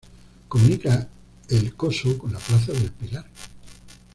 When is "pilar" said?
2.91-3.27